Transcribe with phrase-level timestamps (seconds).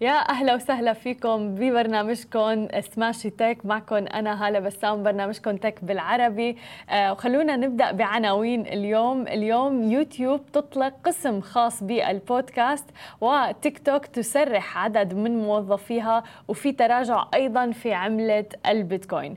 [0.00, 6.56] يا أهلا وسهلا فيكم ببرنامجكم سماشي تك معكم أنا هالة بسام برنامجكم تك بالعربي.
[6.90, 9.28] آه وخلونا نبدأ بعناوين اليوم.
[9.28, 12.84] اليوم يوتيوب تطلق قسم خاص بالبودكاست
[13.20, 19.36] وتيك توك تسرح عدد من موظفيها وفي تراجع أيضا في عملة البيتكوين.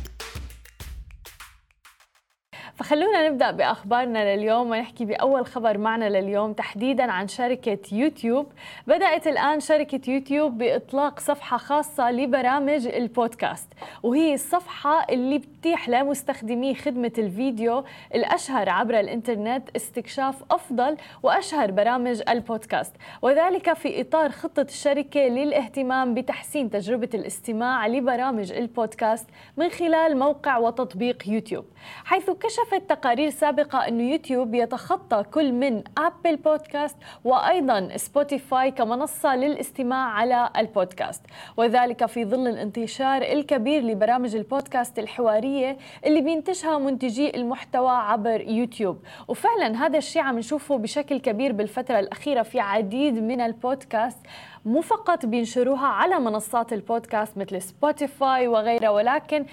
[2.81, 8.51] فخلونا نبدأ بأخبارنا لليوم ونحكي بأول خبر معنا لليوم تحديدا عن شركة يوتيوب.
[8.87, 13.67] بدأت الآن شركة يوتيوب بإطلاق صفحة خاصة لبرامج البودكاست
[14.03, 17.83] وهي الصفحة اللي بتتيح لمستخدمي خدمة الفيديو
[18.15, 22.95] الأشهر عبر الإنترنت استكشاف أفضل وأشهر برامج البودكاست.
[23.21, 31.23] وذلك في إطار خطة الشركة للاهتمام بتحسين تجربة الاستماع لبرامج البودكاست من خلال موقع وتطبيق
[31.27, 31.65] يوتيوب
[32.05, 32.29] حيث
[32.71, 40.49] كشفت تقارير سابقة أن يوتيوب يتخطى كل من أبل بودكاست وأيضا سبوتيفاي كمنصة للاستماع على
[40.57, 41.21] البودكاست.
[41.57, 48.97] وذلك في ظل الانتشار الكبير لبرامج البودكاست الحوارية اللي بينتجها منتجي المحتوى عبر يوتيوب.
[49.27, 54.19] وفعلا هذا الشيء عم نشوفه بشكل كبير بالفترة الأخيرة في عديد من البودكاست.
[54.65, 58.89] مو فقط بينشروها على منصات البودكاست مثل سبوتيفاي وغيرها.
[58.89, 59.45] ولكن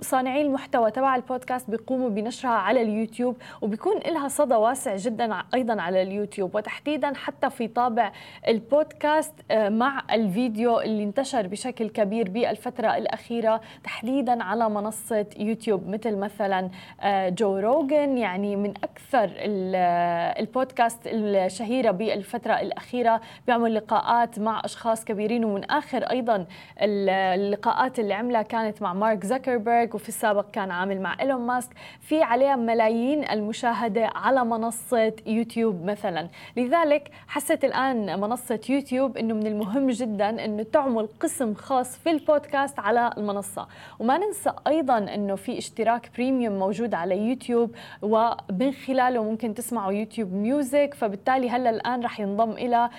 [0.00, 6.02] صانعي المحتوى تبع البودكاست بيقوموا بنشرها على اليوتيوب وبيكون لها صدى واسع جدا أيضا على
[6.02, 6.54] اليوتيوب.
[6.54, 8.12] وتحديدا حتى في طابع
[8.48, 16.70] البودكاست مع الفيديو اللي انتشر بشكل كبير بالفترة الأخيرة تحديدا على منصة يوتيوب مثل مثلا
[17.28, 19.30] جو روجن يعني من أكثر
[20.40, 23.20] البودكاست الشهيرة بالفترة الأخيرة.
[23.46, 26.46] بيعمل لقاءات مع أشخاص كبيرين ومن آخر أيضا
[26.80, 31.70] اللقاءات اللي عملها كانت مع مارك زكربرج وفي السابق كان عامل مع إيلون ماسك.
[32.00, 36.28] في عليها ملايين المشاهدة على منصة يوتيوب مثلا.
[36.56, 42.78] لذلك حست الآن منصة يوتيوب إنه من المهم جدا إنه تعمل قسم خاص في البودكاست
[42.78, 43.66] على المنصة.
[43.98, 50.32] وما ننسى أيضا إنه في اشتراك premium موجود على يوتيوب ومن خلاله ممكن تسمعوا يوتيوب
[50.32, 52.90] ميوزك فبالتالي هلأ الآن رح ينضم إلى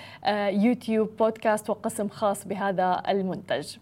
[0.50, 3.76] يوتيوب بودكاست وقسم خاص بهذا المنتج.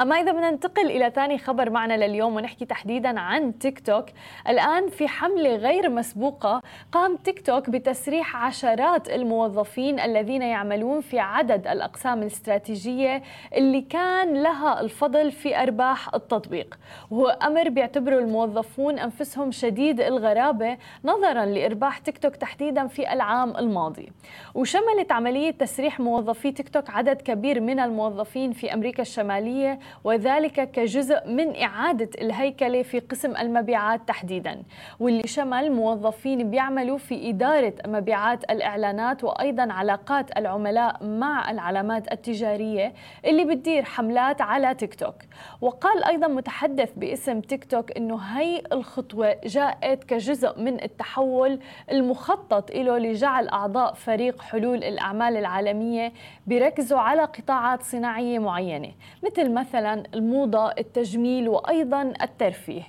[0.00, 4.04] أما إذا بدنا ننتقل إلى ثاني خبر معنا لليوم ونحكي تحديدا عن تيك توك
[4.48, 6.62] الآن في حملة غير مسبوقة
[6.92, 13.22] قام تيك توك بتسريح عشرات الموظفين الذين يعملون في عدد الأقسام الاستراتيجية
[13.56, 16.78] اللي كان لها الفضل في أرباح التطبيق.
[17.10, 24.12] وهو أمر بيعتبره الموظفون أنفسهم شديد الغرابة نظرا لإرباح تيك توك تحديدا في العام الماضي.
[24.54, 31.28] وشملت عملية تسريح موظفي تيك توك عدد كبير من الموظفين في أمريكا الشمالية وذلك كجزء
[31.28, 34.62] من إعادة الهيكلة في قسم المبيعات تحديدا
[35.00, 42.92] واللي شمل موظفين بيعملوا في إدارة مبيعات الإعلانات وأيضا علاقات العملاء مع العلامات التجارية
[43.24, 45.14] اللي بتدير حملات على تيك توك.
[45.60, 51.60] وقال أيضا متحدث باسم تيك توك أنه هي الخطوة جاءت كجزء من التحول
[51.90, 56.12] المخطط له لجعل أعضاء فريق حلول الأعمال العالمية
[56.46, 58.92] بيركزوا على قطاعات صناعية معينة
[59.24, 59.69] مثل مثلا
[60.14, 62.82] الموضة التجميل وأيضا الترفيه.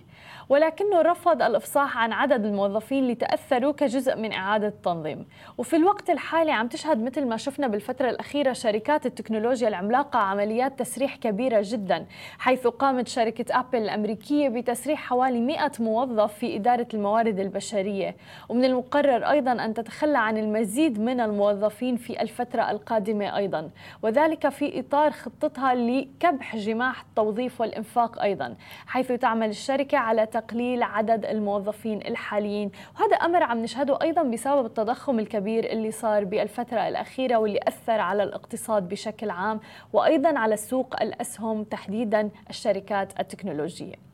[0.50, 5.26] ولكنه رفض الإفصاح عن عدد الموظفين اللي تأثروا كجزء من إعادة التنظيم.
[5.58, 11.16] وفي الوقت الحالي عم تشهد مثل ما شفنا بالفترة الأخيرة شركات التكنولوجيا العملاقة عمليات تسريح
[11.16, 12.06] كبيرة جدا
[12.40, 18.16] حيث قامت شركة أبل الأمريكية بتسريح حوالي 100 موظف في إدارة الموارد البشرية.
[18.50, 23.70] ومن المقرر أيضا أن تتخلى عن المزيد من الموظفين في الفترة القادمة أيضا
[24.04, 28.56] وذلك في إطار خطتها لكبح جماح التوظيف والإنفاق أيضا
[28.88, 32.72] حيث تعمل الشركة على تقليل عدد الموظفين الحاليين.
[32.96, 38.24] وهذا أمر عم نشهده أيضا بسبب التضخم الكبير اللي صار بالفترة الأخيرة واللي أثر على
[38.24, 39.60] الاقتصاد بشكل عام
[39.94, 44.11] وأيضا على سوق الأسهم تحديدا الشركات التكنولوجية.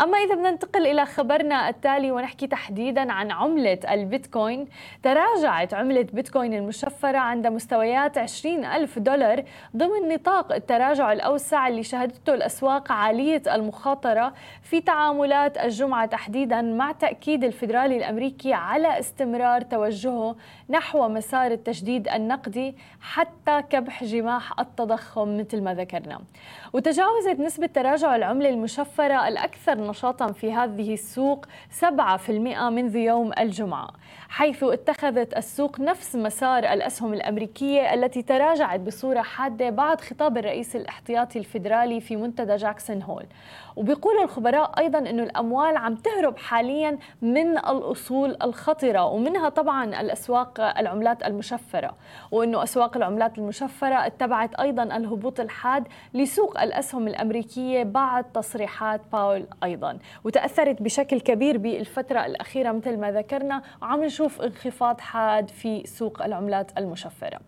[0.00, 4.68] أما إذا بدنا ننتقل إلى خبرنا التالي ونحكي تحديدا عن عملة البيتكوين
[5.02, 9.44] تراجعت عملة بيتكوين المشفرة عند مستويات 20 ألف دولار
[9.76, 17.44] ضمن نطاق التراجع الأوسع اللي شهدته الأسواق عالية المخاطرة في تعاملات الجمعة تحديدا مع تأكيد
[17.44, 20.36] الفيدرالي الأمريكي على استمرار توجهه
[20.70, 26.20] نحو مسار التجديد النقدي حتى كبح جماح التضخم مثل ما ذكرنا.
[26.72, 31.46] وتجاوزت نسبة تراجع العملة المشفرة الأكثر نشاطا في هذه السوق
[31.80, 33.88] 7% منذ يوم الجمعة
[34.28, 41.38] حيث اتخذت السوق نفس مسار الأسهم الأمريكية التي تراجعت بصورة حادة بعد خطاب الرئيس الاحتياطي
[41.38, 43.26] الفيدرالي في منتدى جاكسون هول.
[43.76, 51.26] وبيقول الخبراء أيضا أنه الأموال عم تهرب حاليا من الأصول الخطرة ومنها طبعا الأسواق العملات
[51.26, 51.94] المشفرة
[52.30, 59.98] وأنه أسواق العملات المشفرة اتبعت أيضا الهبوط الحاد لسوق الأسهم الأمريكية بعد تصريحات باول أيضا
[60.24, 66.78] وتأثرت بشكل كبير بالفترة الأخيرة مثل ما ذكرنا وعم نشوف انخفاض حاد في سوق العملات
[66.78, 67.40] المشفرة.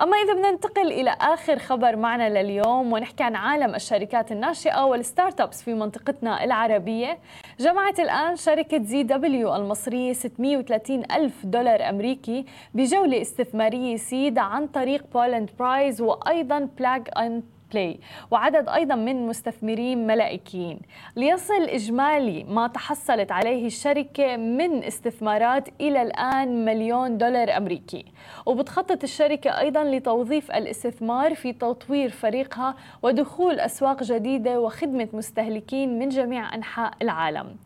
[0.00, 5.40] أما إذا بدنا ننتقل إلى آخر خبر معنا لليوم ونحكي عن عالم الشركات الناشئة وال
[5.40, 7.18] startups في منطقتنا العربية.
[7.58, 12.44] جمعت الآن شركة زي دبليو المصرية 630 ألف دولار أمريكي
[12.74, 17.42] بجولة استثمارية seed عن طريق Poland Prize وأيضا Plug and
[17.72, 18.00] Play
[18.30, 20.80] وعدد أيضا من مستثمرين ملائكيين.
[21.16, 28.04] ليصل إجمالي ما تحصلت عليه الشركة من استثمارات إلى الآن مليون دولار أمريكي.
[28.46, 36.54] وبتخطط الشركة أيضا لتوظيف الاستثمار في تطوير فريقها ودخول أسواق جديدة وخدمة مستهلكين من جميع
[36.54, 37.56] أنحاء العالم.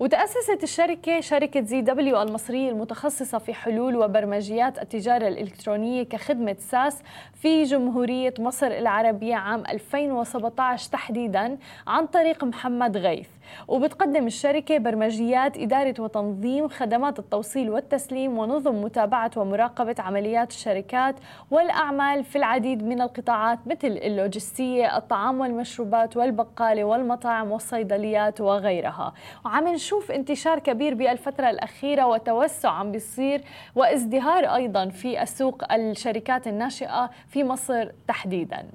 [0.00, 7.02] وتأسست الشركة شركة زي دبليو المصرية المتخصصة في حلول وبرمجيات التجارة الإلكترونية كخدمة ساس
[7.34, 13.28] في جمهورية مصر العربية عام 2017 تحديدا عن طريق محمد غيث.
[13.68, 21.14] وبتقدم الشركة برمجيات إدارة وتنظيم خدمات التوصيل والتسليم ونظم متابعة ومراقبة عمليات الشركات
[21.50, 29.12] والأعمال في العديد من القطاعات مثل اللوجستية الطعام والمشروبات والبقالة والمطاعم والصيدليات وغيرها.
[29.44, 33.44] وعم نشوف انتشار كبير بالفترة الأخيرة وتوسع عم بيصير
[33.74, 38.66] وازدهار أيضا في السوق الشركات الناشئة في مصر تحديدا.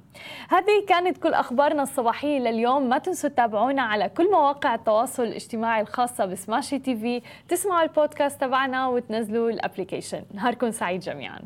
[0.68, 2.88] هذه كانت كل أخبارنا الصباحية لليوم.
[2.88, 7.22] ما تنسوا تتابعونا على كل مواقع التواصل الاجتماعي الخاصة بسماشي تي في.
[7.48, 10.22] تسمعوا البودكاست تبعنا وتنزلوا ال application.
[10.34, 11.38] نهاركم سعيد جميعا.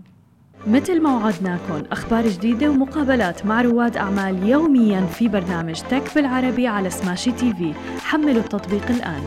[0.67, 6.91] مثل ما وعدناكم أخبار جديدة ومقابلات مع رواد أعمال يوميا في برنامج تك بالعربي على
[6.91, 7.75] سماشي تي في.
[8.01, 9.23] حملوا التطبيق الآن.